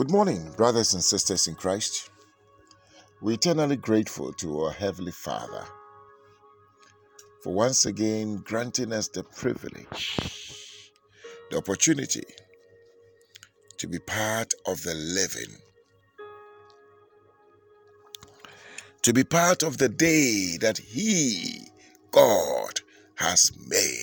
Good 0.00 0.12
morning, 0.12 0.50
brothers 0.56 0.94
and 0.94 1.04
sisters 1.04 1.46
in 1.46 1.56
Christ. 1.56 2.08
We're 3.20 3.34
eternally 3.34 3.76
grateful 3.76 4.32
to 4.32 4.60
our 4.62 4.72
Heavenly 4.72 5.12
Father 5.12 5.62
for 7.42 7.52
once 7.52 7.84
again 7.84 8.36
granting 8.36 8.94
us 8.94 9.08
the 9.08 9.24
privilege, 9.24 10.90
the 11.50 11.58
opportunity 11.58 12.24
to 13.76 13.86
be 13.86 13.98
part 13.98 14.54
of 14.66 14.82
the 14.84 14.94
living, 14.94 15.54
to 19.02 19.12
be 19.12 19.22
part 19.22 19.62
of 19.62 19.76
the 19.76 19.90
day 19.90 20.56
that 20.62 20.78
He, 20.78 21.68
God, 22.10 22.80
has 23.16 23.52
made. 23.68 23.99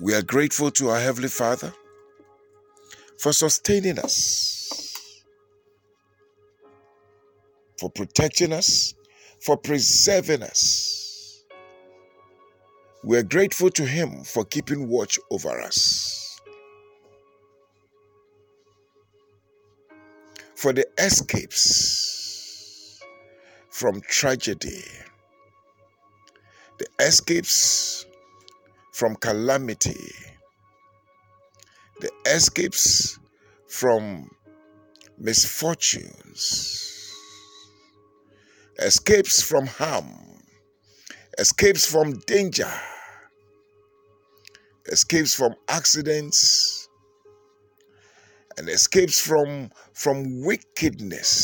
We 0.00 0.14
are 0.14 0.22
grateful 0.22 0.70
to 0.72 0.90
our 0.90 1.00
Heavenly 1.00 1.28
Father 1.28 1.72
for 3.18 3.32
sustaining 3.32 3.98
us, 3.98 5.24
for 7.78 7.90
protecting 7.90 8.52
us, 8.52 8.94
for 9.40 9.56
preserving 9.56 10.42
us. 10.42 11.44
We 13.04 13.16
are 13.18 13.22
grateful 13.22 13.70
to 13.70 13.86
Him 13.86 14.24
for 14.24 14.44
keeping 14.44 14.88
watch 14.88 15.18
over 15.30 15.60
us, 15.60 16.40
for 20.56 20.72
the 20.72 20.86
escapes 20.98 23.00
from 23.70 24.00
tragedy, 24.02 24.84
the 26.78 26.86
escapes 27.00 28.03
from 28.94 29.16
calamity, 29.16 30.12
the 32.00 32.08
escapes 32.26 33.18
from 33.66 34.30
misfortunes, 35.18 37.12
escapes 38.78 39.42
from 39.42 39.66
harm, 39.66 40.14
escapes 41.38 41.84
from 41.84 42.12
danger, 42.28 42.70
escapes 44.86 45.34
from 45.34 45.56
accidents, 45.66 46.88
and 48.58 48.68
escapes 48.68 49.20
from 49.20 49.72
from 49.92 50.44
wickedness, 50.44 51.34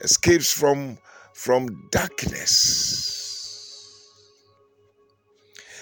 escapes 0.00 0.52
from 0.52 0.96
from 1.34 1.88
darkness 1.90 3.07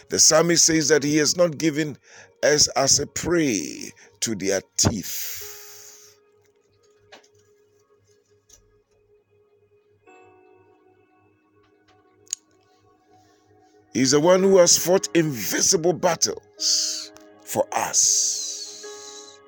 the 0.09 0.19
psalmist 0.19 0.65
says 0.65 0.89
that 0.89 1.03
he 1.03 1.17
has 1.17 1.37
not 1.37 1.59
given 1.59 1.97
us 2.43 2.69
as 2.69 3.01
a 3.01 3.07
prey 3.07 3.91
to 4.21 4.35
their 4.35 4.61
teeth. 4.77 5.47
He's 13.93 14.11
the 14.11 14.21
one 14.21 14.43
who 14.43 14.59
has 14.59 14.77
fought 14.77 15.09
invisible 15.17 15.95
battles 15.95 17.13
for 17.41 17.67
us. 17.73 19.39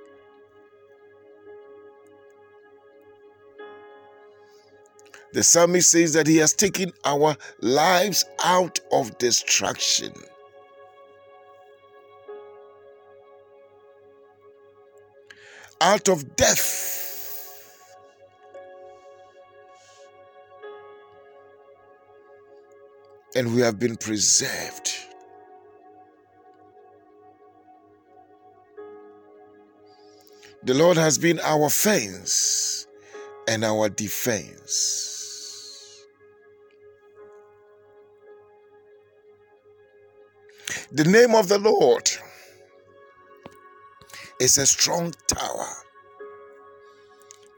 The 5.35 5.43
psalmist 5.43 5.91
says 5.91 6.15
that 6.15 6.27
he 6.27 6.39
has 6.39 6.55
taken 6.55 6.93
our 7.05 7.37
lives 7.61 8.25
out 8.43 8.81
of 8.91 9.19
destruction. 9.19 10.15
Out 15.81 16.09
of 16.09 16.37
death. 16.37 16.85
And 23.37 23.55
we 23.55 23.61
have 23.61 23.79
been 23.79 23.97
preserved. 23.97 24.95
The 30.65 30.75
Lord 30.75 30.97
has 30.97 31.19
been 31.19 31.39
our 31.41 31.71
fence 31.71 32.87
and 33.47 33.65
our 33.65 33.89
defense. 33.89 35.09
The 40.91 41.05
name 41.05 41.35
of 41.35 41.49
the 41.49 41.59
Lord 41.59 42.11
is 44.41 44.59
a 44.59 44.67
strong 44.67 45.13
tower. 45.27 45.69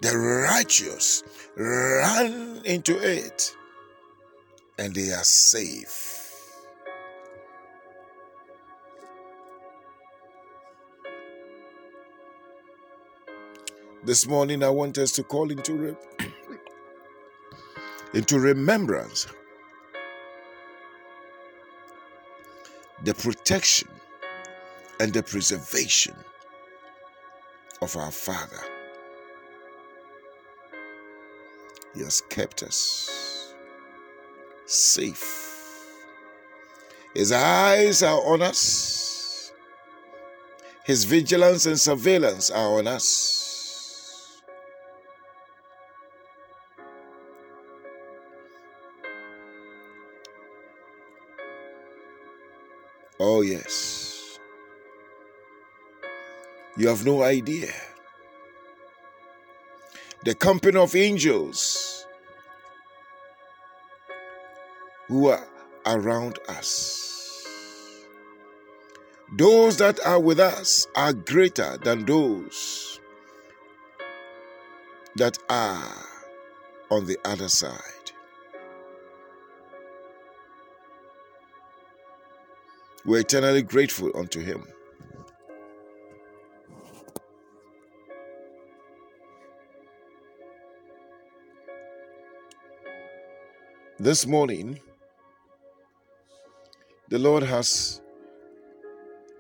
The 0.00 0.16
righteous 0.16 1.22
run 1.56 2.62
into 2.64 2.98
it 2.98 3.54
and 4.78 4.94
they 4.94 5.12
are 5.12 5.24
safe. 5.24 6.16
This 14.02 14.26
morning, 14.26 14.62
I 14.62 14.70
want 14.70 14.96
us 14.96 15.12
to 15.12 15.22
call 15.22 15.50
into, 15.50 15.74
re- 15.74 15.96
into 18.14 18.40
remembrance 18.40 19.26
the 23.04 23.12
protection 23.12 23.88
and 24.98 25.12
the 25.12 25.22
preservation 25.22 26.14
of 27.82 27.96
our 27.96 28.10
Father. 28.10 28.60
He 31.94 32.00
has 32.00 32.20
kept 32.20 32.62
us 32.62 33.54
safe. 34.66 35.36
His 37.14 37.32
eyes 37.32 38.02
are 38.02 38.20
on 38.32 38.42
us, 38.42 39.52
His 40.84 41.04
vigilance 41.04 41.66
and 41.66 41.78
surveillance 41.78 42.50
are 42.50 42.78
on 42.78 42.86
us. 42.86 44.40
Oh, 53.19 53.42
yes. 53.42 54.09
You 56.80 56.88
have 56.88 57.04
no 57.04 57.22
idea. 57.22 57.74
The 60.24 60.34
company 60.34 60.78
of 60.78 60.96
angels 60.96 62.06
who 65.06 65.28
are 65.28 65.46
around 65.84 66.38
us. 66.48 68.06
Those 69.36 69.76
that 69.76 70.00
are 70.06 70.19
with 70.19 70.40
us 70.40 70.86
are 70.96 71.12
greater 71.12 71.76
than 71.76 72.06
those 72.06 72.98
that 75.16 75.36
are 75.50 76.06
on 76.90 77.04
the 77.04 77.19
other 77.26 77.50
side. 77.50 78.12
We're 83.04 83.20
eternally 83.20 83.60
grateful 83.60 84.12
unto 84.16 84.40
Him. 84.40 84.66
This 94.00 94.27
morning, 94.27 94.81
the 97.11 97.19
Lord 97.19 97.43
has 97.43 98.00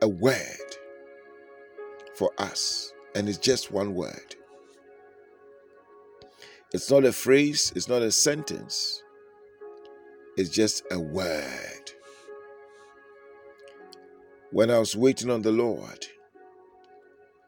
a 0.02 0.08
word 0.08 0.36
for 2.14 2.30
us, 2.36 2.92
and 3.14 3.26
it's 3.26 3.38
just 3.38 3.72
one 3.72 3.94
word. 3.94 4.36
It's 6.74 6.90
not 6.90 7.06
a 7.06 7.12
phrase, 7.12 7.72
it's 7.74 7.88
not 7.88 8.02
a 8.02 8.12
sentence, 8.12 9.02
it's 10.36 10.50
just 10.50 10.82
a 10.90 11.00
word. 11.00 11.92
When 14.50 14.70
I 14.70 14.78
was 14.78 14.94
waiting 14.94 15.30
on 15.30 15.40
the 15.40 15.52
Lord, 15.52 16.06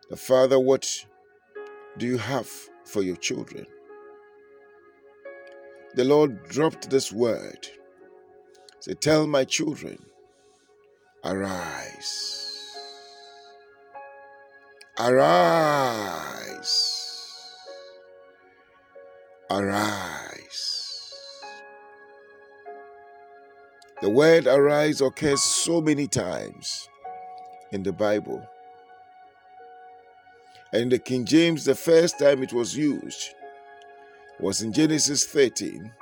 the 0.09 0.17
Father, 0.17 0.59
what 0.59 1.05
do 1.99 2.07
you 2.07 2.17
have 2.17 2.49
for 2.87 3.03
your 3.03 3.17
children? 3.17 3.67
The 5.95 6.05
Lord 6.05 6.49
dropped 6.49 6.91
this 6.91 7.13
word. 7.13 7.69
Say, 8.81 8.95
Tell 8.95 9.27
my 9.27 9.45
children, 9.45 9.99
arise. 11.25 12.43
Arise. 14.99 16.39
Arise. 19.51 21.13
The 24.01 24.11
word 24.11 24.47
arise 24.47 25.01
occurs 25.01 25.43
so 25.43 25.81
many 25.81 26.09
times 26.09 26.89
in 27.71 27.83
the 27.83 27.93
Bible. 27.93 28.47
And 30.73 30.83
in 30.83 30.89
the 30.89 30.99
King 30.99 31.25
James, 31.27 31.65
the 31.65 31.75
first 31.75 32.19
time 32.19 32.43
it 32.43 32.53
was 32.53 32.77
used 32.77 33.35
was 34.43 34.61
in 34.61 34.73
Genesis 34.73 35.25
13 35.25 35.93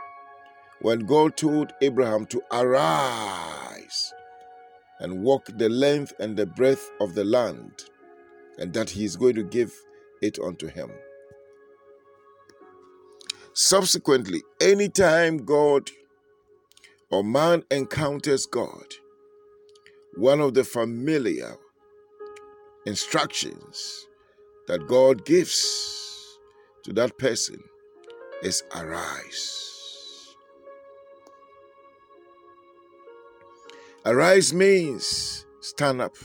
when 0.81 1.01
God 1.01 1.37
told 1.37 1.75
Abraham 1.83 2.25
to 2.29 2.41
arise 2.51 4.15
and 4.99 5.23
walk 5.23 5.51
the 5.59 5.69
length 5.69 6.15
and 6.19 6.39
the 6.39 6.47
breadth 6.47 6.91
of 7.03 7.15
the 7.15 7.25
land, 7.25 7.85
and 8.57 8.73
that 8.73 8.89
he 8.89 9.05
is 9.05 9.15
going 9.15 9.35
to 9.35 9.43
give 9.43 9.75
it 10.23 10.39
unto 10.39 10.69
him. 10.69 10.91
Subsequently, 13.53 14.41
anytime 14.59 15.45
God 15.45 15.91
or 17.11 17.23
man 17.23 17.63
encounters 17.71 18.47
God, 18.47 18.95
one 20.17 20.41
of 20.41 20.55
the 20.55 20.65
familiar 20.65 21.57
instructions 22.87 24.07
that 24.67 24.87
God 24.87 25.27
gives 25.27 26.39
to 26.85 26.95
that 26.95 27.19
person 27.19 27.63
is 28.43 28.63
arise. 28.75 30.35
Arise 34.05 34.55
means 34.55 35.45
stand 35.61 36.01
up. 36.01 36.17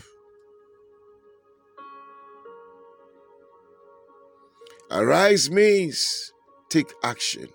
Arise 4.89 5.51
means 5.51 6.31
take 6.69 6.93
action. 7.03 7.49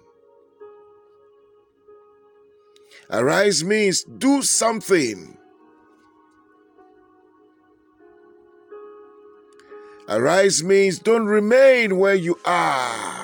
Arise 3.08 3.64
means 3.64 4.04
do 4.04 4.42
something. 4.42 5.38
Arise 10.08 10.62
means 10.62 10.98
don't 10.98 11.26
remain 11.26 11.96
where 11.96 12.16
you 12.16 12.38
are. 12.44 13.19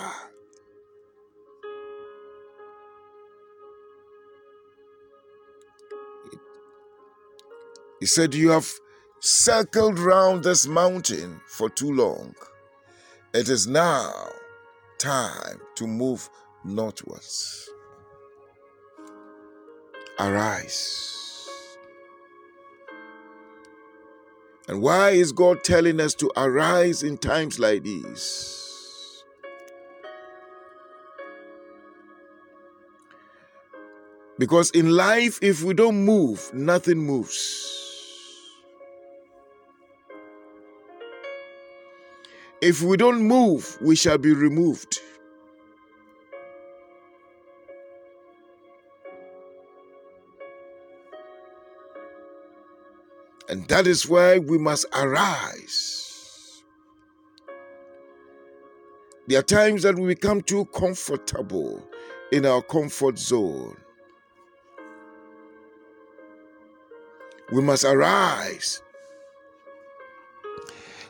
He 8.00 8.06
said, 8.06 8.34
You 8.34 8.50
have 8.50 8.70
circled 9.20 9.98
round 9.98 10.44
this 10.44 10.66
mountain 10.66 11.40
for 11.48 11.68
too 11.70 11.92
long. 11.92 12.34
It 13.32 13.48
is 13.48 13.66
now 13.66 14.12
time 14.98 15.60
to 15.76 15.86
move 15.86 16.28
northwards. 16.64 17.68
Arise. 20.18 21.16
And 24.68 24.82
why 24.82 25.10
is 25.10 25.32
God 25.32 25.62
telling 25.62 26.00
us 26.00 26.14
to 26.14 26.30
arise 26.36 27.02
in 27.02 27.18
times 27.18 27.58
like 27.58 27.84
these? 27.84 29.22
Because 34.38 34.70
in 34.72 34.90
life, 34.90 35.38
if 35.40 35.62
we 35.62 35.72
don't 35.72 36.04
move, 36.04 36.52
nothing 36.52 36.98
moves. 36.98 37.85
If 42.62 42.82
we 42.82 42.96
don't 42.96 43.22
move, 43.22 43.76
we 43.82 43.96
shall 43.96 44.16
be 44.16 44.32
removed. 44.32 44.98
And 53.48 53.68
that 53.68 53.86
is 53.86 54.08
why 54.08 54.38
we 54.38 54.58
must 54.58 54.86
arise. 54.92 56.62
There 59.28 59.38
are 59.38 59.42
times 59.42 59.82
that 59.82 59.98
we 59.98 60.06
become 60.06 60.40
too 60.40 60.64
comfortable 60.66 61.86
in 62.32 62.46
our 62.46 62.62
comfort 62.62 63.18
zone. 63.18 63.76
We 67.52 67.60
must 67.60 67.84
arise. 67.84 68.82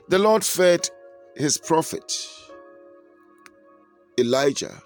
The 0.08 0.18
Lord 0.18 0.44
fed 0.44 0.90
his 1.36 1.58
prophet 1.58 2.10
Elijah. 4.18 4.82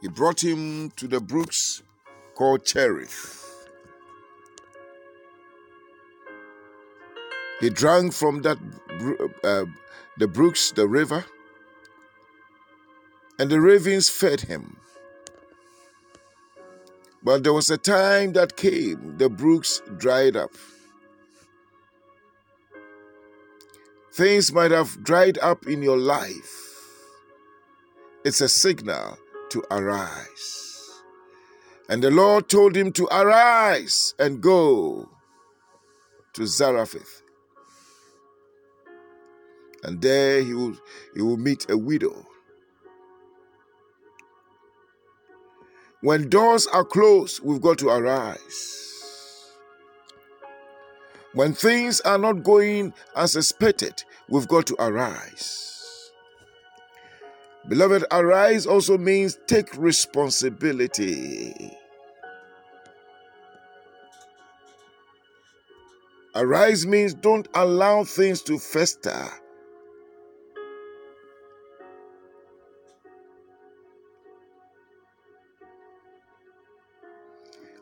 He 0.00 0.08
brought 0.08 0.42
him 0.42 0.90
to 0.92 1.06
the 1.06 1.20
brooks 1.20 1.82
called 2.34 2.64
Cherith. 2.64 3.44
He 7.60 7.68
drank 7.68 8.12
from 8.14 8.42
that 8.42 8.58
uh, 9.44 9.64
the 10.16 10.28
brooks, 10.28 10.70
the 10.70 10.88
river, 10.88 11.24
and 13.38 13.50
the 13.50 13.60
ravens 13.60 14.08
fed 14.08 14.42
him. 14.42 14.76
But 17.22 17.42
there 17.42 17.52
was 17.52 17.68
a 17.68 17.76
time 17.76 18.32
that 18.34 18.56
came, 18.56 19.18
the 19.18 19.28
brooks 19.28 19.82
dried 19.98 20.36
up. 20.36 20.52
Things 24.12 24.52
might 24.52 24.70
have 24.70 25.02
dried 25.02 25.38
up 25.38 25.66
in 25.66 25.82
your 25.82 25.98
life. 25.98 26.54
It's 28.24 28.40
a 28.40 28.48
signal 28.48 29.18
to 29.50 29.62
arise. 29.70 31.02
And 31.88 32.02
the 32.02 32.10
Lord 32.10 32.48
told 32.48 32.76
him 32.76 32.92
to 32.92 33.06
arise 33.06 34.14
and 34.18 34.42
go 34.42 35.08
to 36.34 36.46
Zarephath 36.46 37.22
and 39.82 40.02
there 40.02 40.42
he 40.42 40.54
will, 40.54 40.76
he 41.14 41.22
will 41.22 41.36
meet 41.36 41.70
a 41.70 41.76
widow. 41.76 42.26
When 46.00 46.28
doors 46.28 46.66
are 46.68 46.84
closed, 46.84 47.42
we've 47.42 47.60
got 47.60 47.78
to 47.78 47.88
arise. 47.88 48.87
When 51.34 51.52
things 51.52 52.00
are 52.00 52.18
not 52.18 52.42
going 52.42 52.94
as 53.14 53.36
expected, 53.36 54.02
we've 54.28 54.48
got 54.48 54.66
to 54.68 54.76
arise. 54.78 56.10
Beloved, 57.68 58.04
arise 58.10 58.66
also 58.66 58.96
means 58.96 59.38
take 59.46 59.76
responsibility. 59.76 61.72
Arise 66.34 66.86
means 66.86 67.14
don't 67.14 67.48
allow 67.54 68.04
things 68.04 68.42
to 68.42 68.58
fester 68.58 69.28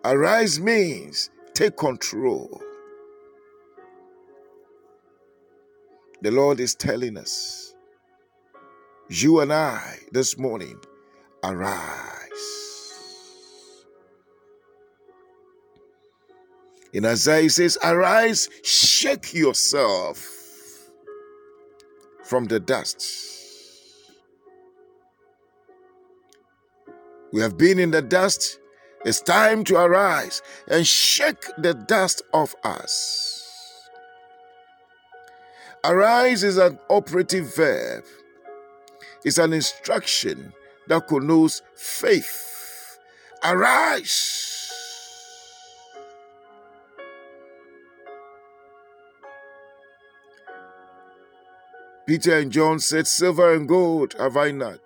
Arise 0.07 0.61
means 0.61 1.31
take 1.53 1.77
control. 1.77 2.63
The 6.23 6.31
Lord 6.31 6.61
is 6.61 6.75
telling 6.75 7.17
us, 7.17 7.75
you 9.09 9.41
and 9.41 9.53
I 9.53 9.99
this 10.13 10.37
morning, 10.37 10.79
arise. 11.45 12.33
In 16.93 17.05
Isaiah, 17.05 17.43
he 17.43 17.49
says, 17.49 17.79
Arise, 17.85 18.49
shake 18.63 19.35
yourself 19.35 20.27
from 22.25 22.47
the 22.47 22.59
dust. 22.59 23.25
We 27.33 27.43
have 27.43 27.57
been 27.57 27.79
in 27.79 27.91
the 27.91 28.03
dust 28.03 28.59
it's 29.07 29.21
time 29.21 29.63
to 29.65 29.77
arise 29.77 30.43
and 30.67 30.85
shake 30.85 31.45
the 31.59 31.75
dust 31.75 32.23
off 32.35 32.57
us. 32.65 33.16
Arise 35.87 36.43
is 36.43 36.59
an 36.59 36.81
operative 36.91 37.55
verb, 37.55 38.05
it's 39.25 39.39
an 39.39 39.53
instruction 39.53 40.53
that 40.89 41.07
connotes 41.07 41.63
faith. 41.77 42.99
Arise. 43.45 44.43
Peter 52.07 52.39
and 52.39 52.51
John 52.51 52.81
said, 52.81 53.07
Silver 53.07 53.55
and 53.55 53.69
gold 53.69 54.15
have 54.19 54.37
I 54.37 54.51
not, 54.51 54.81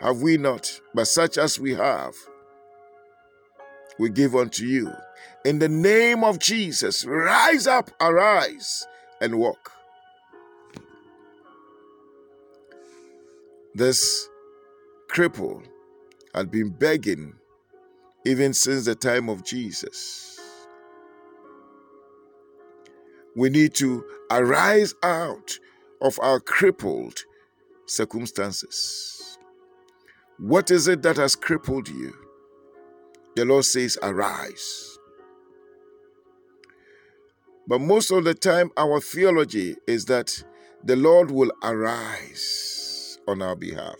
have 0.00 0.20
we 0.20 0.36
not, 0.36 0.80
but 0.94 1.06
such 1.06 1.38
as 1.38 1.60
we 1.60 1.74
have 1.74 2.14
we 4.00 4.10
give 4.10 4.34
unto 4.34 4.64
you. 4.64 4.92
In 5.44 5.60
the 5.60 5.68
name 5.68 6.24
of 6.24 6.40
Jesus, 6.40 7.04
rise 7.04 7.68
up, 7.68 7.92
arise, 8.00 8.84
and 9.20 9.38
walk. 9.38 9.73
This 13.76 14.28
cripple 15.10 15.64
had 16.32 16.48
been 16.48 16.70
begging 16.70 17.34
even 18.24 18.54
since 18.54 18.84
the 18.84 18.94
time 18.94 19.28
of 19.28 19.44
Jesus. 19.44 20.38
We 23.34 23.50
need 23.50 23.74
to 23.74 24.04
arise 24.30 24.94
out 25.02 25.58
of 26.00 26.20
our 26.20 26.38
crippled 26.38 27.24
circumstances. 27.86 29.38
What 30.38 30.70
is 30.70 30.86
it 30.86 31.02
that 31.02 31.16
has 31.16 31.34
crippled 31.34 31.88
you? 31.88 32.14
The 33.34 33.44
Lord 33.44 33.64
says, 33.64 33.98
Arise. 34.04 34.98
But 37.66 37.80
most 37.80 38.12
of 38.12 38.22
the 38.22 38.34
time, 38.34 38.70
our 38.76 39.00
theology 39.00 39.74
is 39.88 40.04
that 40.04 40.44
the 40.84 40.94
Lord 40.94 41.32
will 41.32 41.50
arise 41.64 42.73
on 43.26 43.42
our 43.42 43.56
behalf. 43.56 43.98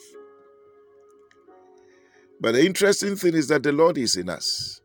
But 2.40 2.52
the 2.52 2.64
interesting 2.64 3.16
thing 3.16 3.35
is 3.35 3.49
that 3.49 3.62
the 3.62 3.73
Lord 3.73 3.97
is 3.97 4.16
in 4.16 4.28
us. 4.28 4.81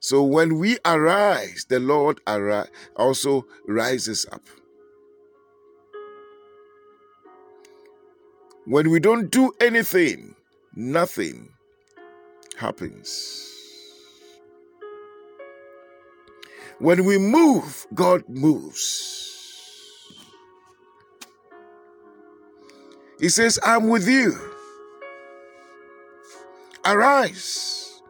So 0.00 0.22
when 0.22 0.58
we 0.58 0.78
arise, 0.84 1.66
the 1.68 1.78
Lord 1.78 2.20
also 2.96 3.46
rises 3.66 4.26
up. 4.32 4.42
When 8.64 8.90
we 8.90 8.98
don't 8.98 9.30
do 9.30 9.52
anything, 9.60 10.36
nothing 10.74 11.50
happens. 12.56 13.46
When 16.78 17.04
we 17.04 17.18
move, 17.18 17.86
God 17.94 18.24
moves. 18.28 19.29
He 23.20 23.28
says, 23.28 23.58
I'm 23.62 23.88
with 23.88 24.08
you. 24.08 24.34
Arise. 26.86 28.02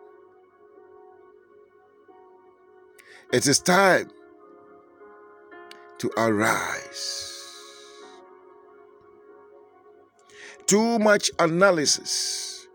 It 3.32 3.46
is 3.46 3.58
time 3.58 4.08
to 5.98 6.10
arise. 6.16 7.26
Too 10.66 11.00
much 11.00 11.32
analysis 11.40 12.68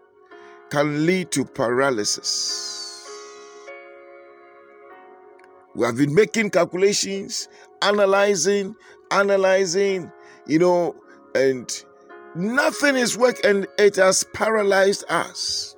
can 0.70 1.06
lead 1.06 1.32
to 1.32 1.46
paralysis. 1.46 3.10
We 5.74 5.86
have 5.86 5.96
been 5.96 6.14
making 6.14 6.50
calculations, 6.50 7.48
analyzing, 7.82 8.76
analyzing, 9.12 10.12
you 10.46 10.60
know, 10.60 10.96
and 11.34 11.86
Nothing 12.36 12.98
is 12.98 13.18
working 13.18 13.46
and 13.50 13.68
it 13.78 13.96
has 13.96 14.26
paralyzed 14.34 15.06
us. 15.10 15.76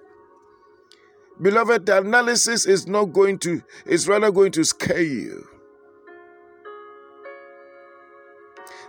Beloved, 1.40 1.86
the 1.86 2.00
analysis 2.00 2.66
is 2.66 2.88
not 2.88 3.14
going 3.14 3.38
to, 3.40 3.62
it's 3.86 4.08
rather 4.08 4.32
going 4.32 4.52
to 4.54 4.64
scare 4.64 5.02
you. 5.02 5.48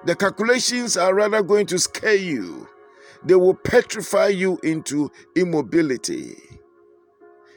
The 0.06 0.14
calculations 0.14 0.96
are 0.96 1.14
rather 1.14 1.42
going 1.42 1.66
to 1.66 1.78
scare 1.78 2.14
you. 2.14 2.68
They 3.25 3.34
will 3.34 3.54
petrify 3.54 4.28
you 4.28 4.58
into 4.62 5.10
immobility. 5.37 6.37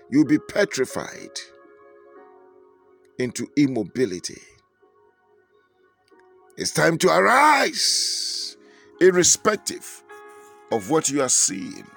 You'll 0.09 0.25
be 0.25 0.39
petrified 0.39 1.39
into 3.17 3.47
immobility. 3.55 4.41
It's 6.57 6.71
time 6.71 6.97
to 6.97 7.09
arise, 7.09 8.50
irrespective 9.01 10.03
of 10.71 10.91
what 10.91 11.09
you 11.09 11.23
are 11.23 11.29
seeing, 11.29 11.87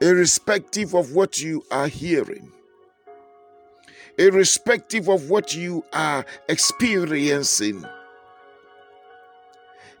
irrespective 0.00 0.94
of 0.94 1.10
what 1.10 1.40
you 1.40 1.64
are 1.72 1.88
hearing, 1.88 2.52
irrespective 4.16 5.08
of 5.08 5.28
what 5.28 5.52
you 5.52 5.84
are 5.92 6.24
experiencing, 6.48 7.84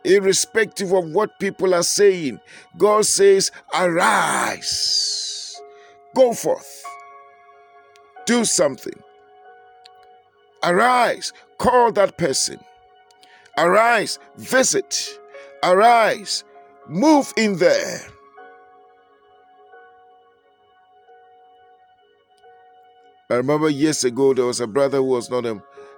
irrespective 0.04 0.92
of 0.92 1.10
what 1.10 1.36
people 1.40 1.74
are 1.74 1.82
saying, 1.82 2.38
God 2.78 3.04
says, 3.04 3.50
Arise, 3.74 5.60
go 6.14 6.32
forth, 6.32 6.84
do 8.24 8.44
something. 8.44 9.02
Arise, 10.62 11.32
call 11.58 11.90
that 11.92 12.16
person. 12.16 12.60
Arise, 13.58 14.18
visit. 14.36 15.18
Arise, 15.64 16.44
Move 16.86 17.32
in 17.38 17.56
there. 17.56 18.00
I 23.30 23.36
remember 23.36 23.70
years 23.70 24.04
ago 24.04 24.34
there 24.34 24.44
was 24.44 24.60
a 24.60 24.66
brother 24.66 24.98
who 24.98 25.04
was 25.04 25.30
not 25.30 25.46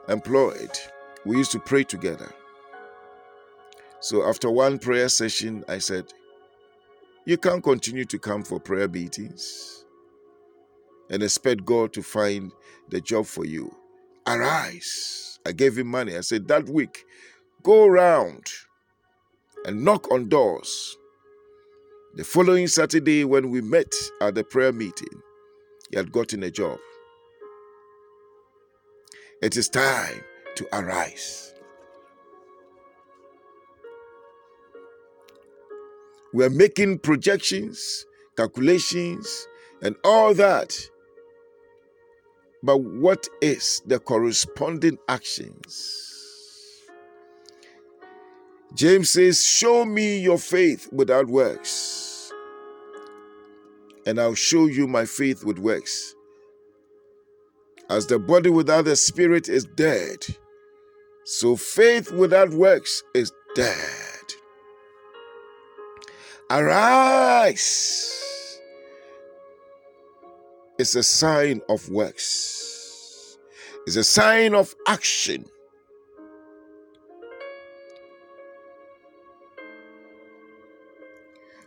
employed. 0.09 0.71
We 1.25 1.39
used 1.39 1.51
to 1.51 1.59
pray 1.59 1.83
together. 1.83 2.33
So 3.99 4.29
after 4.29 4.49
one 4.49 4.79
prayer 4.79 5.09
session, 5.09 5.65
I 5.69 5.79
said, 5.79 6.05
You 7.25 7.37
can't 7.37 7.65
continue 7.65 8.05
to 8.05 8.19
come 8.21 8.45
for 8.45 8.61
prayer 8.61 8.87
meetings 8.87 9.85
and 11.11 11.25
expect 11.25 11.65
God 11.65 11.93
to 11.95 12.05
find 12.05 12.53
the 12.89 13.01
job 13.01 13.27
for 13.27 13.45
you. 13.45 13.75
Arise. 14.29 15.41
I 15.45 15.51
gave 15.51 15.77
him 15.77 15.89
money. 15.89 16.17
I 16.17 16.21
said, 16.21 16.47
That 16.47 16.69
week, 16.69 17.05
go 17.65 17.87
around 17.87 18.53
and 19.67 19.85
knock 19.85 20.11
on 20.13 20.29
doors. 20.29 20.97
The 22.15 22.25
following 22.25 22.69
Saturday, 22.69 23.25
when 23.25 23.51
we 23.51 23.61
met 23.61 23.93
at 24.23 24.37
the 24.37 24.45
prayer 24.45 24.73
meeting, 24.73 25.21
he 25.91 25.97
had 25.97 26.13
gotten 26.13 26.45
a 26.45 26.51
job. 26.51 26.79
It 29.43 29.57
is 29.57 29.69
time 29.69 30.23
to 30.55 30.67
arise. 30.73 31.53
We 36.33 36.45
are 36.45 36.51
making 36.51 37.01
projections, 37.01 38.07
calculations, 38.37 39.49
and 39.83 39.97
all 40.05 40.33
that. 40.35 40.79
But 42.63 42.79
what 42.79 43.27
is 43.43 43.83
the 43.85 43.99
corresponding 43.99 44.99
actions? 45.09 46.06
James 48.75 49.13
says, 49.13 49.45
Show 49.45 49.85
me 49.85 50.19
your 50.19 50.39
faith 50.39 50.89
without 50.93 51.27
works, 51.29 52.33
and 54.05 54.21
I'll 54.21 54.35
show 54.35 54.67
you 54.67 54.87
my 54.87 55.05
faith 55.05 55.45
with 55.45 55.59
works. 55.59 56.15
As 57.89 58.07
the 58.07 58.19
body 58.19 58.51
without 58.51 58.85
the 58.85 58.97
spirit 58.97 59.49
is 59.49 59.65
dead, 59.65 60.27
so 61.25 61.57
faith 61.57 62.13
without 62.13 62.51
works 62.51 63.03
is 63.15 63.33
dead. 63.55 63.77
Arise 66.51 68.17
It's 70.79 70.95
a 70.95 71.03
sign 71.03 71.63
of 71.69 71.89
works, 71.89 73.39
it's 73.87 73.97
a 73.97 74.05
sign 74.05 74.55
of 74.55 74.75
action. 74.87 75.47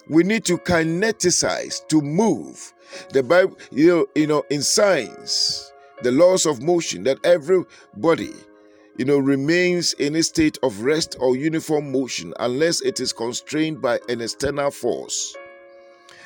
We 0.10 0.24
need 0.24 0.44
to 0.46 0.58
kineticize 0.58 1.88
to 1.88 2.02
move. 2.02 2.74
The 3.14 3.24
bible 3.24 3.58
you 3.72 3.88
know, 3.88 4.06
you 4.16 4.28
know 4.28 4.44
in 4.50 4.64
science 4.64 5.72
the 6.02 6.12
laws 6.12 6.46
of 6.46 6.62
motion 6.62 7.04
that 7.04 7.24
every 7.24 7.64
body 7.96 8.34
you 8.98 9.06
know 9.06 9.20
remains 9.20 9.94
in 9.94 10.16
a 10.16 10.24
state 10.24 10.58
of 10.64 10.82
rest 10.82 11.16
or 11.20 11.36
uniform 11.36 11.92
motion 11.92 12.34
unless 12.40 12.82
it 12.82 13.00
is 13.00 13.14
constrained 13.14 13.82
by 13.82 14.00
an 14.10 14.22
external 14.22 14.72
force. 14.72 15.36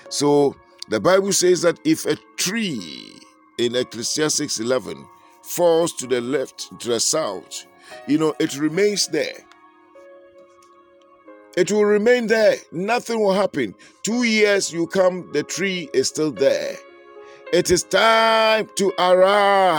So 0.10 0.56
the 0.90 1.00
bible 1.00 1.34
says 1.34 1.62
that 1.64 1.80
if 1.86 2.06
a 2.06 2.16
tree 2.38 3.12
in 3.58 3.76
ecclesiastes 3.76 4.60
11 4.60 5.06
falls 5.44 5.94
to 5.94 6.08
the 6.08 6.22
left 6.22 6.80
to 6.80 6.88
the 6.90 7.00
south 7.00 7.66
you 8.08 8.18
know 8.18 8.34
it 8.40 8.58
remains 8.58 9.08
there 9.08 9.46
it 11.56 11.72
will 11.72 11.86
remain 11.86 12.28
there. 12.28 12.56
Nothing 12.72 13.20
will 13.20 13.34
happen. 13.34 13.76
Two 14.02 14.24
years 14.24 14.74
you 14.74 14.88
come, 14.88 15.30
the 15.34 15.44
tree 15.44 15.90
is 15.94 16.08
still 16.08 16.32
there. 16.32 16.76
It 17.52 17.70
is 17.70 17.84
time 17.84 18.70
to 18.76 18.92
arise. 18.98 19.70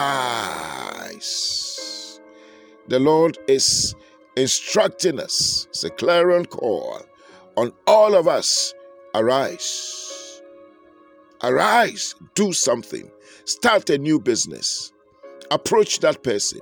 The 2.86 3.00
Lord 3.00 3.38
is 3.48 3.96
instructing 4.36 5.18
us. 5.18 5.66
It's 5.70 5.82
a 5.82 5.90
clarion 5.90 6.44
call 6.44 7.02
on 7.56 7.72
all 7.86 8.14
of 8.14 8.28
us. 8.28 8.72
Arise. 9.14 10.42
Arise. 11.42 12.14
Do 12.34 12.52
something. 12.52 13.10
Start 13.44 13.90
a 13.90 13.98
new 13.98 14.20
business. 14.20 14.92
Approach 15.50 15.98
that 16.00 16.22
person 16.22 16.60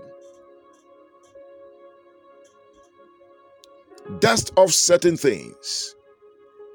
dust 4.21 4.53
off 4.57 4.71
certain 4.71 5.17
things, 5.17 5.95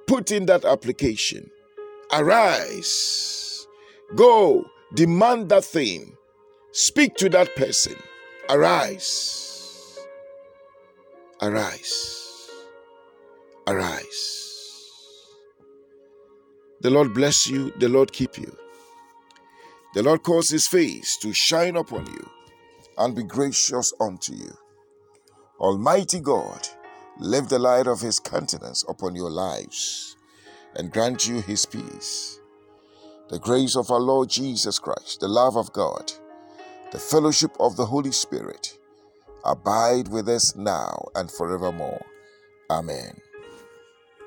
put 0.07 0.31
in 0.31 0.45
that 0.47 0.65
application, 0.65 1.49
arise, 2.13 3.67
go, 4.15 4.65
demand 4.95 5.49
that 5.49 5.65
thing, 5.65 6.15
speak 6.71 7.15
to 7.15 7.29
that 7.29 7.55
person, 7.55 7.95
arise. 8.49 9.47
Arise. 11.39 12.49
Arise. 13.67 15.27
The 16.81 16.89
Lord 16.89 17.13
bless 17.13 17.47
you. 17.47 17.71
The 17.77 17.89
Lord 17.89 18.11
keep 18.11 18.39
you. 18.39 18.55
The 19.93 20.01
Lord 20.01 20.23
cause 20.23 20.49
his 20.49 20.67
face 20.67 21.15
to 21.17 21.33
shine 21.33 21.75
upon 21.75 22.07
you 22.07 22.29
and 22.97 23.15
be 23.15 23.23
gracious 23.23 23.93
unto 23.99 24.33
you. 24.33 24.51
Almighty 25.59 26.19
God, 26.19 26.67
lift 27.19 27.49
the 27.49 27.59
light 27.59 27.87
of 27.87 28.01
his 28.01 28.19
countenance 28.19 28.83
upon 28.87 29.15
your 29.15 29.29
lives 29.29 30.15
and 30.75 30.91
grant 30.91 31.27
you 31.27 31.41
his 31.41 31.65
peace. 31.65 32.39
The 33.29 33.39
grace 33.39 33.75
of 33.75 33.91
our 33.91 33.99
Lord 33.99 34.29
Jesus 34.29 34.79
Christ, 34.79 35.19
the 35.19 35.27
love 35.27 35.57
of 35.57 35.73
God, 35.73 36.11
the 36.91 36.99
fellowship 36.99 37.51
of 37.59 37.75
the 37.75 37.85
Holy 37.85 38.11
Spirit 38.11 38.77
abide 39.43 40.07
with 40.07 40.29
us 40.29 40.55
now 40.55 41.07
and 41.15 41.31
forevermore. 41.31 42.05
Amen. 42.69 43.19